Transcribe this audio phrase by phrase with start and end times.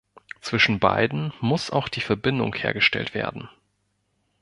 [0.41, 3.49] Zwischen beiden muss auch die Verbindung hergestellt werden.